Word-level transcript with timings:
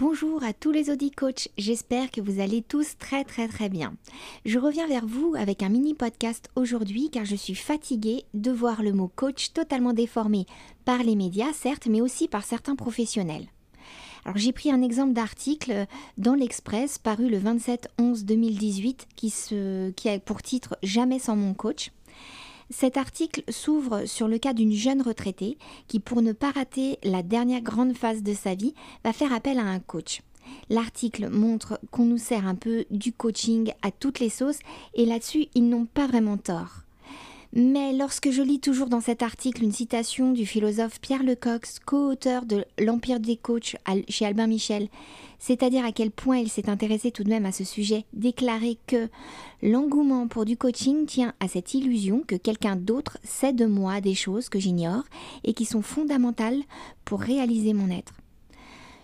Bonjour 0.00 0.42
à 0.44 0.54
tous 0.54 0.72
les 0.72 0.88
Audi 0.88 1.10
Coach, 1.10 1.50
j'espère 1.58 2.10
que 2.10 2.22
vous 2.22 2.40
allez 2.40 2.62
tous 2.62 2.96
très 2.96 3.22
très 3.22 3.48
très 3.48 3.68
bien. 3.68 3.92
Je 4.46 4.58
reviens 4.58 4.86
vers 4.86 5.04
vous 5.04 5.34
avec 5.36 5.62
un 5.62 5.68
mini 5.68 5.92
podcast 5.92 6.48
aujourd'hui 6.56 7.10
car 7.10 7.26
je 7.26 7.36
suis 7.36 7.54
fatiguée 7.54 8.24
de 8.32 8.50
voir 8.50 8.82
le 8.82 8.94
mot 8.94 9.12
coach 9.14 9.52
totalement 9.52 9.92
déformé 9.92 10.46
par 10.86 11.02
les 11.02 11.16
médias 11.16 11.52
certes 11.52 11.86
mais 11.86 12.00
aussi 12.00 12.28
par 12.28 12.44
certains 12.44 12.76
professionnels. 12.76 13.48
Alors 14.24 14.38
j'ai 14.38 14.52
pris 14.52 14.72
un 14.72 14.80
exemple 14.80 15.12
d'article 15.12 15.84
dans 16.16 16.34
l'Express 16.34 16.96
paru 16.96 17.28
le 17.28 17.36
27 17.36 17.88
11 17.98 18.24
2018 18.24 19.06
qui, 19.16 20.08
a 20.08 20.18
pour 20.18 20.40
titre 20.40 20.78
Jamais 20.82 21.18
sans 21.18 21.36
mon 21.36 21.52
coach. 21.52 21.90
Cet 22.72 22.96
article 22.96 23.42
s'ouvre 23.48 24.06
sur 24.06 24.28
le 24.28 24.38
cas 24.38 24.52
d'une 24.52 24.72
jeune 24.72 25.02
retraitée 25.02 25.58
qui, 25.88 25.98
pour 25.98 26.22
ne 26.22 26.32
pas 26.32 26.52
rater 26.52 26.98
la 27.02 27.24
dernière 27.24 27.62
grande 27.62 27.96
phase 27.96 28.22
de 28.22 28.32
sa 28.32 28.54
vie, 28.54 28.74
va 29.04 29.12
faire 29.12 29.32
appel 29.32 29.58
à 29.58 29.64
un 29.64 29.80
coach. 29.80 30.22
L'article 30.68 31.28
montre 31.30 31.80
qu'on 31.90 32.04
nous 32.04 32.18
sert 32.18 32.46
un 32.46 32.54
peu 32.54 32.84
du 32.90 33.12
coaching 33.12 33.72
à 33.82 33.90
toutes 33.90 34.20
les 34.20 34.30
sauces 34.30 34.60
et 34.94 35.04
là-dessus, 35.04 35.48
ils 35.54 35.68
n'ont 35.68 35.84
pas 35.84 36.06
vraiment 36.06 36.36
tort. 36.36 36.84
Mais 37.52 37.92
lorsque 37.92 38.30
je 38.30 38.42
lis 38.42 38.60
toujours 38.60 38.88
dans 38.88 39.00
cet 39.00 39.22
article 39.22 39.64
une 39.64 39.72
citation 39.72 40.32
du 40.32 40.46
philosophe 40.46 41.00
Pierre 41.00 41.24
Lecoq, 41.24 41.66
co-auteur 41.84 42.46
de 42.46 42.64
L'Empire 42.78 43.18
des 43.18 43.36
coachs 43.36 43.74
chez 44.08 44.24
Albin 44.24 44.46
Michel, 44.46 44.88
c'est-à-dire 45.40 45.84
à 45.84 45.90
quel 45.90 46.12
point 46.12 46.38
il 46.38 46.48
s'est 46.48 46.70
intéressé 46.70 47.10
tout 47.10 47.24
de 47.24 47.28
même 47.28 47.46
à 47.46 47.52
ce 47.52 47.64
sujet, 47.64 48.04
déclarer 48.12 48.78
que 48.86 49.08
l'engouement 49.62 50.28
pour 50.28 50.44
du 50.44 50.56
coaching 50.56 51.06
tient 51.06 51.34
à 51.40 51.48
cette 51.48 51.74
illusion 51.74 52.22
que 52.24 52.36
quelqu'un 52.36 52.76
d'autre 52.76 53.18
sait 53.24 53.52
de 53.52 53.66
moi 53.66 54.00
des 54.00 54.14
choses 54.14 54.48
que 54.48 54.60
j'ignore 54.60 55.02
et 55.42 55.52
qui 55.52 55.64
sont 55.64 55.82
fondamentales 55.82 56.62
pour 57.04 57.20
réaliser 57.20 57.72
mon 57.72 57.90
être. 57.90 58.14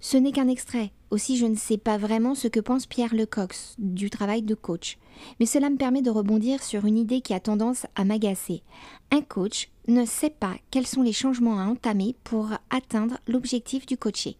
Ce 0.00 0.16
n'est 0.16 0.30
qu'un 0.30 0.46
extrait, 0.46 0.92
aussi 1.10 1.36
je 1.36 1.46
ne 1.46 1.56
sais 1.56 1.76
pas 1.76 1.98
vraiment 1.98 2.36
ce 2.36 2.46
que 2.46 2.60
pense 2.60 2.86
Pierre 2.86 3.14
Lecoq 3.14 3.52
du 3.78 4.10
travail 4.10 4.42
de 4.42 4.54
coach, 4.54 4.96
mais 5.40 5.46
cela 5.46 5.70
me 5.70 5.76
permet 5.76 6.02
de 6.02 6.10
rebondir 6.10 6.62
sur 6.62 6.84
une 6.84 6.96
idée 6.96 7.20
qui 7.20 7.34
a 7.34 7.40
tendance 7.40 7.86
à 7.96 8.04
m'agacer. 8.04 8.62
Un 9.10 9.22
coach 9.22 9.70
ne 9.88 10.04
sait 10.04 10.30
pas 10.30 10.54
quels 10.70 10.86
sont 10.86 11.02
les 11.02 11.12
changements 11.12 11.58
à 11.58 11.64
entamer 11.64 12.14
pour 12.22 12.50
atteindre 12.70 13.18
l'objectif 13.26 13.86
du 13.86 13.96
coaché. 13.96 14.36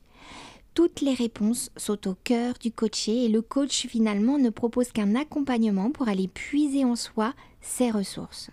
Toutes 0.74 1.00
les 1.00 1.14
réponses 1.14 1.70
sont 1.76 2.06
au 2.06 2.14
cœur 2.22 2.54
du 2.60 2.70
coaché 2.70 3.24
et 3.24 3.28
le 3.28 3.42
coach 3.42 3.88
finalement 3.88 4.38
ne 4.38 4.50
propose 4.50 4.92
qu'un 4.92 5.16
accompagnement 5.16 5.90
pour 5.90 6.08
aller 6.08 6.28
puiser 6.28 6.84
en 6.84 6.94
soi 6.94 7.34
ses 7.60 7.90
ressources. 7.90 8.50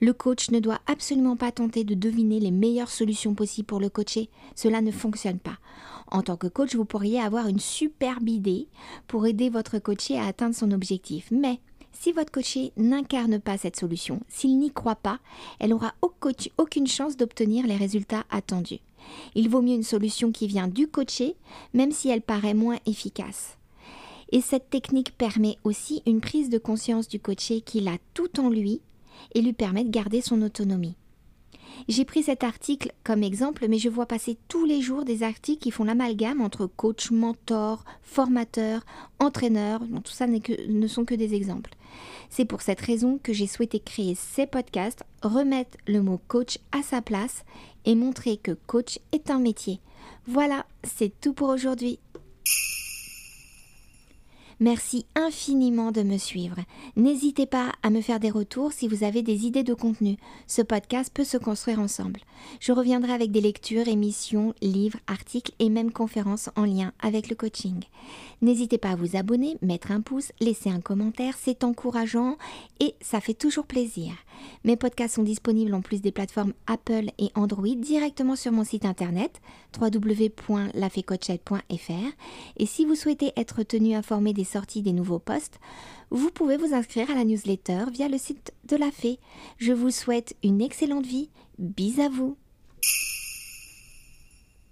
Le 0.00 0.12
coach 0.12 0.50
ne 0.50 0.60
doit 0.60 0.80
absolument 0.86 1.36
pas 1.36 1.52
tenter 1.52 1.84
de 1.84 1.94
deviner 1.94 2.40
les 2.40 2.50
meilleures 2.50 2.90
solutions 2.90 3.34
possibles 3.34 3.66
pour 3.66 3.80
le 3.80 3.88
coaché. 3.88 4.28
Cela 4.54 4.80
ne 4.80 4.90
fonctionne 4.90 5.38
pas. 5.38 5.58
En 6.08 6.22
tant 6.22 6.36
que 6.36 6.46
coach, 6.46 6.74
vous 6.74 6.84
pourriez 6.84 7.20
avoir 7.20 7.48
une 7.48 7.60
superbe 7.60 8.28
idée 8.28 8.68
pour 9.06 9.26
aider 9.26 9.48
votre 9.48 9.78
coaché 9.78 10.18
à 10.18 10.26
atteindre 10.26 10.54
son 10.54 10.72
objectif. 10.72 11.28
Mais 11.30 11.60
si 11.92 12.12
votre 12.12 12.32
coaché 12.32 12.72
n'incarne 12.76 13.38
pas 13.38 13.56
cette 13.56 13.76
solution, 13.76 14.20
s'il 14.28 14.58
n'y 14.58 14.72
croit 14.72 14.96
pas, 14.96 15.20
elle 15.58 15.70
n'aura 15.70 15.94
aucune 16.58 16.86
chance 16.86 17.16
d'obtenir 17.16 17.66
les 17.66 17.76
résultats 17.76 18.24
attendus. 18.30 18.80
Il 19.34 19.48
vaut 19.48 19.62
mieux 19.62 19.74
une 19.74 19.82
solution 19.82 20.32
qui 20.32 20.46
vient 20.46 20.68
du 20.68 20.88
coaché, 20.88 21.36
même 21.72 21.92
si 21.92 22.08
elle 22.08 22.22
paraît 22.22 22.54
moins 22.54 22.78
efficace. 22.86 23.58
Et 24.32 24.40
cette 24.40 24.70
technique 24.70 25.16
permet 25.16 25.56
aussi 25.64 26.02
une 26.06 26.20
prise 26.20 26.50
de 26.50 26.58
conscience 26.58 27.08
du 27.08 27.20
coaché 27.20 27.60
qu'il 27.60 27.88
a 27.88 27.98
tout 28.14 28.40
en 28.40 28.48
lui 28.48 28.80
et 29.34 29.42
lui 29.42 29.52
permet 29.52 29.84
de 29.84 29.90
garder 29.90 30.20
son 30.20 30.42
autonomie. 30.42 30.96
J'ai 31.88 32.04
pris 32.04 32.22
cet 32.22 32.44
article 32.44 32.92
comme 33.02 33.22
exemple, 33.22 33.66
mais 33.68 33.78
je 33.78 33.88
vois 33.88 34.06
passer 34.06 34.38
tous 34.48 34.64
les 34.64 34.80
jours 34.80 35.04
des 35.04 35.22
articles 35.22 35.62
qui 35.62 35.70
font 35.70 35.84
l'amalgame 35.84 36.40
entre 36.40 36.66
coach, 36.66 37.10
mentor, 37.10 37.84
formateur, 38.02 38.84
entraîneur. 39.18 39.80
tout 40.04 40.12
ça 40.12 40.26
ne 40.26 40.86
sont 40.86 41.04
que 41.04 41.14
des 41.14 41.34
exemples. 41.34 41.74
C'est 42.30 42.44
pour 42.44 42.62
cette 42.62 42.80
raison 42.80 43.18
que 43.22 43.32
j'ai 43.32 43.46
souhaité 43.46 43.80
créer 43.80 44.14
ces 44.14 44.46
podcasts, 44.46 45.04
remettre 45.22 45.76
le 45.86 46.00
mot 46.00 46.20
coach 46.26 46.58
à 46.72 46.82
sa 46.82 47.02
place 47.02 47.44
et 47.84 47.94
montrer 47.94 48.36
que 48.36 48.52
coach 48.66 48.98
est 49.12 49.30
un 49.30 49.38
métier. 49.38 49.80
Voilà, 50.26 50.66
c'est 50.82 51.12
tout 51.20 51.34
pour 51.34 51.48
aujourd'hui. 51.48 51.98
Merci 54.60 55.06
infiniment 55.14 55.92
de 55.92 56.02
me 56.02 56.16
suivre. 56.16 56.56
N'hésitez 56.96 57.46
pas 57.46 57.72
à 57.82 57.90
me 57.90 58.00
faire 58.00 58.20
des 58.20 58.30
retours 58.30 58.72
si 58.72 58.88
vous 58.88 59.04
avez 59.04 59.22
des 59.22 59.46
idées 59.46 59.62
de 59.62 59.74
contenu. 59.74 60.16
Ce 60.46 60.62
podcast 60.62 61.10
peut 61.12 61.24
se 61.24 61.36
construire 61.36 61.80
ensemble. 61.80 62.20
Je 62.60 62.72
reviendrai 62.72 63.12
avec 63.12 63.30
des 63.30 63.40
lectures, 63.40 63.88
émissions, 63.88 64.54
livres, 64.62 64.98
articles 65.06 65.52
et 65.58 65.70
même 65.70 65.90
conférences 65.90 66.50
en 66.56 66.64
lien 66.64 66.92
avec 67.00 67.28
le 67.28 67.36
coaching. 67.36 67.80
N'hésitez 68.42 68.78
pas 68.78 68.90
à 68.90 68.96
vous 68.96 69.16
abonner, 69.16 69.56
mettre 69.62 69.90
un 69.90 70.00
pouce, 70.00 70.32
laisser 70.40 70.70
un 70.70 70.80
commentaire, 70.80 71.34
c'est 71.38 71.64
encourageant 71.64 72.36
et 72.80 72.94
ça 73.00 73.20
fait 73.20 73.34
toujours 73.34 73.66
plaisir. 73.66 74.12
Mes 74.64 74.76
podcasts 74.76 75.14
sont 75.14 75.22
disponibles 75.22 75.74
en 75.74 75.80
plus 75.80 76.02
des 76.02 76.12
plateformes 76.12 76.52
Apple 76.66 77.06
et 77.18 77.30
Android 77.34 77.76
directement 77.76 78.36
sur 78.36 78.52
mon 78.52 78.64
site 78.64 78.84
internet 78.84 79.40
www.lafecoachette.fr 79.80 82.12
et 82.56 82.66
si 82.66 82.84
vous 82.84 82.94
souhaitez 82.94 83.32
être 83.36 83.62
tenu 83.62 83.94
informé 83.94 84.32
des 84.32 84.43
sorties 84.44 84.82
des 84.82 84.92
nouveaux 84.92 85.18
posts, 85.18 85.58
vous 86.10 86.30
pouvez 86.30 86.56
vous 86.56 86.74
inscrire 86.74 87.10
à 87.10 87.14
la 87.14 87.24
newsletter 87.24 87.84
via 87.92 88.08
le 88.08 88.18
site 88.18 88.52
de 88.64 88.76
la 88.76 88.90
Fée. 88.90 89.18
Je 89.58 89.72
vous 89.72 89.90
souhaite 89.90 90.36
une 90.42 90.60
excellente 90.60 91.06
vie. 91.06 91.30
Bis 91.58 91.98
à 91.98 92.08
vous. 92.08 92.36